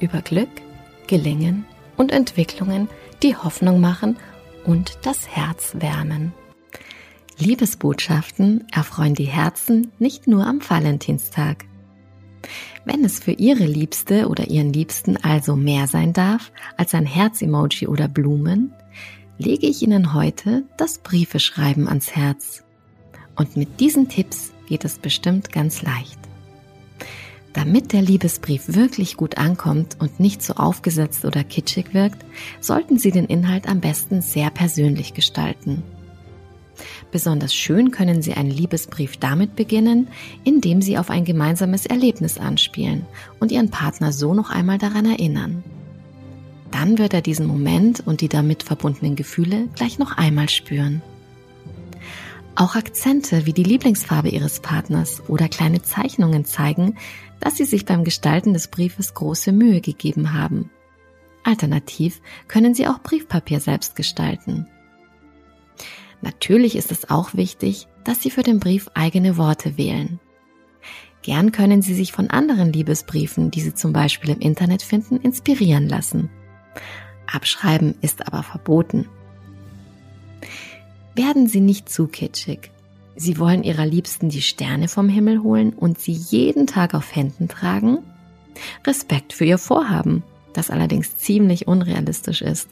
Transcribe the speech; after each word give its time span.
über 0.00 0.22
Glück, 0.22 0.48
Gelingen 1.06 1.64
und 1.96 2.12
Entwicklungen, 2.12 2.88
die 3.22 3.36
Hoffnung 3.36 3.80
machen 3.80 4.16
und 4.64 4.98
das 5.02 5.28
Herz 5.28 5.74
wärmen. 5.78 6.32
Liebesbotschaften 7.38 8.66
erfreuen 8.72 9.14
die 9.14 9.24
Herzen 9.24 9.92
nicht 9.98 10.26
nur 10.26 10.46
am 10.46 10.60
Valentinstag. 10.68 11.64
Wenn 12.84 13.04
es 13.04 13.20
für 13.20 13.32
Ihre 13.32 13.64
Liebste 13.64 14.28
oder 14.28 14.48
Ihren 14.48 14.72
Liebsten 14.72 15.16
also 15.16 15.56
mehr 15.56 15.86
sein 15.86 16.12
darf 16.12 16.52
als 16.76 16.94
ein 16.94 17.06
Herz-Emoji 17.06 17.86
oder 17.86 18.08
Blumen, 18.08 18.72
lege 19.38 19.66
ich 19.66 19.82
Ihnen 19.82 20.14
heute 20.14 20.64
das 20.76 20.98
Briefeschreiben 20.98 21.88
ans 21.88 22.14
Herz. 22.16 22.64
Und 23.36 23.56
mit 23.56 23.78
diesen 23.78 24.08
Tipps 24.08 24.52
geht 24.66 24.84
es 24.84 24.98
bestimmt 24.98 25.52
ganz 25.52 25.82
leicht. 25.82 26.18
Damit 27.58 27.92
der 27.92 28.02
Liebesbrief 28.02 28.76
wirklich 28.76 29.16
gut 29.16 29.36
ankommt 29.36 29.96
und 29.98 30.20
nicht 30.20 30.44
so 30.44 30.54
aufgesetzt 30.54 31.24
oder 31.24 31.42
kitschig 31.42 31.92
wirkt, 31.92 32.24
sollten 32.60 33.00
Sie 33.00 33.10
den 33.10 33.24
Inhalt 33.24 33.68
am 33.68 33.80
besten 33.80 34.22
sehr 34.22 34.50
persönlich 34.50 35.12
gestalten. 35.12 35.82
Besonders 37.10 37.52
schön 37.52 37.90
können 37.90 38.22
Sie 38.22 38.34
einen 38.34 38.52
Liebesbrief 38.52 39.16
damit 39.16 39.56
beginnen, 39.56 40.06
indem 40.44 40.80
Sie 40.80 40.98
auf 40.98 41.10
ein 41.10 41.24
gemeinsames 41.24 41.84
Erlebnis 41.84 42.38
anspielen 42.38 43.06
und 43.40 43.50
Ihren 43.50 43.70
Partner 43.70 44.12
so 44.12 44.34
noch 44.34 44.50
einmal 44.50 44.78
daran 44.78 45.06
erinnern. 45.06 45.64
Dann 46.70 46.96
wird 46.98 47.12
er 47.12 47.22
diesen 47.22 47.48
Moment 47.48 48.06
und 48.06 48.20
die 48.20 48.28
damit 48.28 48.62
verbundenen 48.62 49.16
Gefühle 49.16 49.66
gleich 49.74 49.98
noch 49.98 50.16
einmal 50.16 50.48
spüren. 50.48 51.02
Auch 52.58 52.74
Akzente 52.74 53.46
wie 53.46 53.52
die 53.52 53.62
Lieblingsfarbe 53.62 54.30
Ihres 54.30 54.58
Partners 54.58 55.22
oder 55.28 55.48
kleine 55.48 55.80
Zeichnungen 55.80 56.44
zeigen, 56.44 56.96
dass 57.38 57.56
Sie 57.56 57.64
sich 57.64 57.84
beim 57.84 58.02
Gestalten 58.02 58.52
des 58.52 58.66
Briefes 58.66 59.14
große 59.14 59.52
Mühe 59.52 59.80
gegeben 59.80 60.32
haben. 60.34 60.68
Alternativ 61.44 62.20
können 62.48 62.74
Sie 62.74 62.88
auch 62.88 62.98
Briefpapier 62.98 63.60
selbst 63.60 63.94
gestalten. 63.94 64.66
Natürlich 66.20 66.74
ist 66.74 66.90
es 66.90 67.08
auch 67.08 67.32
wichtig, 67.34 67.86
dass 68.02 68.22
Sie 68.22 68.30
für 68.32 68.42
den 68.42 68.58
Brief 68.58 68.90
eigene 68.92 69.36
Worte 69.36 69.78
wählen. 69.78 70.18
Gern 71.22 71.52
können 71.52 71.80
Sie 71.80 71.94
sich 71.94 72.10
von 72.10 72.28
anderen 72.28 72.72
Liebesbriefen, 72.72 73.52
die 73.52 73.60
Sie 73.60 73.74
zum 73.74 73.92
Beispiel 73.92 74.30
im 74.30 74.40
Internet 74.40 74.82
finden, 74.82 75.18
inspirieren 75.18 75.88
lassen. 75.88 76.28
Abschreiben 77.32 77.94
ist 78.00 78.26
aber 78.26 78.42
verboten. 78.42 79.06
Werden 81.18 81.48
Sie 81.48 81.58
nicht 81.58 81.88
zu 81.88 82.06
kitschig. 82.06 82.70
Sie 83.16 83.40
wollen 83.40 83.64
Ihrer 83.64 83.84
Liebsten 83.84 84.28
die 84.28 84.40
Sterne 84.40 84.86
vom 84.86 85.08
Himmel 85.08 85.42
holen 85.42 85.72
und 85.72 85.98
sie 85.98 86.12
jeden 86.12 86.68
Tag 86.68 86.94
auf 86.94 87.12
Händen 87.12 87.48
tragen? 87.48 87.98
Respekt 88.86 89.32
für 89.32 89.44
Ihr 89.44 89.58
Vorhaben, 89.58 90.22
das 90.52 90.70
allerdings 90.70 91.16
ziemlich 91.16 91.66
unrealistisch 91.66 92.40
ist. 92.40 92.68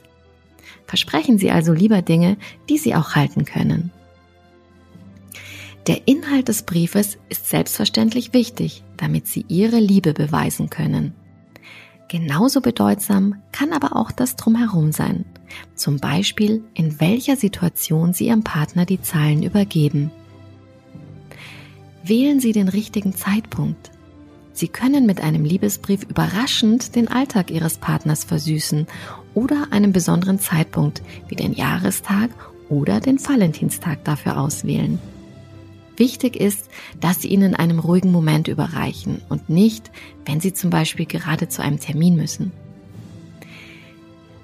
Versprechen 0.85 1.37
Sie 1.37 1.51
also 1.51 1.73
lieber 1.73 2.01
Dinge, 2.01 2.37
die 2.69 2.77
Sie 2.77 2.95
auch 2.95 3.15
halten 3.15 3.43
können. 3.43 3.91
Der 5.87 6.07
Inhalt 6.07 6.47
des 6.47 6.63
Briefes 6.63 7.17
ist 7.27 7.49
selbstverständlich 7.49 8.31
wichtig, 8.31 8.81
damit 8.95 9.27
Sie 9.27 9.43
Ihre 9.49 9.81
Liebe 9.81 10.13
beweisen 10.13 10.69
können. 10.69 11.13
Genauso 12.07 12.61
bedeutsam 12.61 13.41
kann 13.51 13.73
aber 13.73 13.97
auch 13.97 14.11
das 14.13 14.37
Drumherum 14.37 14.93
sein. 14.93 15.25
Zum 15.75 15.97
Beispiel, 15.97 16.63
in 16.73 16.99
welcher 16.99 17.35
Situation 17.35 18.13
Sie 18.13 18.27
Ihrem 18.27 18.43
Partner 18.43 18.85
die 18.85 19.01
Zahlen 19.01 19.43
übergeben. 19.43 20.11
Wählen 22.03 22.39
Sie 22.39 22.51
den 22.51 22.69
richtigen 22.69 23.15
Zeitpunkt. 23.15 23.91
Sie 24.53 24.67
können 24.67 25.05
mit 25.05 25.21
einem 25.21 25.45
Liebesbrief 25.45 26.03
überraschend 26.03 26.95
den 26.95 27.07
Alltag 27.09 27.51
Ihres 27.51 27.77
Partners 27.77 28.23
versüßen 28.23 28.87
oder 29.33 29.67
einen 29.71 29.91
besonderen 29.91 30.39
Zeitpunkt 30.39 31.03
wie 31.27 31.35
den 31.35 31.53
Jahrestag 31.53 32.31
oder 32.69 32.99
den 32.99 33.23
Valentinstag 33.23 34.03
dafür 34.03 34.39
auswählen. 34.39 34.99
Wichtig 35.95 36.35
ist, 36.35 36.69
dass 36.99 37.21
Sie 37.21 37.27
ihn 37.27 37.41
in 37.41 37.55
einem 37.55 37.79
ruhigen 37.79 38.11
Moment 38.11 38.47
überreichen 38.47 39.21
und 39.29 39.49
nicht, 39.49 39.91
wenn 40.25 40.39
Sie 40.39 40.53
zum 40.53 40.69
Beispiel 40.69 41.05
gerade 41.05 41.49
zu 41.49 41.61
einem 41.61 41.79
Termin 41.79 42.15
müssen. 42.15 42.51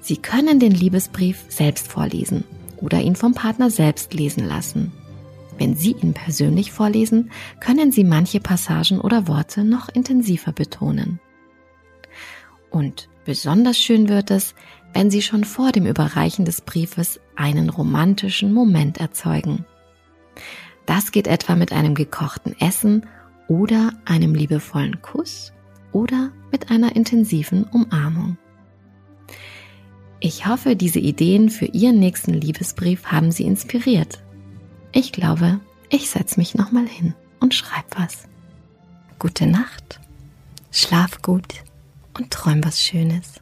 Sie 0.04 0.18
können 0.18 0.60
den 0.60 0.72
Liebesbrief 0.72 1.46
selbst 1.48 1.88
vorlesen 1.88 2.44
oder 2.76 3.00
ihn 3.00 3.16
vom 3.16 3.32
Partner 3.32 3.70
selbst 3.70 4.12
lesen 4.12 4.46
lassen. 4.46 4.92
Wenn 5.56 5.76
Sie 5.76 5.92
ihn 5.92 6.12
persönlich 6.12 6.72
vorlesen, 6.72 7.30
können 7.58 7.90
Sie 7.90 8.04
manche 8.04 8.38
Passagen 8.38 9.00
oder 9.00 9.28
Worte 9.28 9.64
noch 9.64 9.88
intensiver 9.88 10.52
betonen. 10.52 11.20
Und 12.68 13.08
besonders 13.24 13.78
schön 13.78 14.10
wird 14.10 14.30
es, 14.30 14.54
wenn 14.92 15.10
Sie 15.10 15.22
schon 15.22 15.42
vor 15.42 15.72
dem 15.72 15.86
Überreichen 15.86 16.44
des 16.44 16.60
Briefes 16.60 17.18
einen 17.34 17.70
romantischen 17.70 18.52
Moment 18.52 18.98
erzeugen. 18.98 19.64
Das 20.84 21.12
geht 21.12 21.28
etwa 21.28 21.56
mit 21.56 21.72
einem 21.72 21.94
gekochten 21.94 22.54
Essen 22.60 23.06
oder 23.48 23.94
einem 24.04 24.34
liebevollen 24.34 25.00
Kuss 25.00 25.54
oder 25.92 26.30
mit 26.52 26.70
einer 26.70 26.94
intensiven 26.94 27.64
Umarmung. 27.64 28.36
Ich 30.26 30.46
hoffe, 30.46 30.74
diese 30.74 31.00
Ideen 31.00 31.50
für 31.50 31.66
Ihren 31.66 31.98
nächsten 31.98 32.32
Liebesbrief 32.32 33.04
haben 33.04 33.30
Sie 33.30 33.44
inspiriert. 33.44 34.22
Ich 34.90 35.12
glaube, 35.12 35.60
ich 35.90 36.08
setze 36.08 36.40
mich 36.40 36.54
nochmal 36.54 36.86
hin 36.86 37.12
und 37.40 37.52
schreib 37.52 37.84
was. 37.98 38.26
Gute 39.18 39.46
Nacht, 39.46 40.00
schlaf 40.70 41.20
gut 41.20 41.62
und 42.16 42.30
träum 42.30 42.64
was 42.64 42.80
Schönes. 42.80 43.34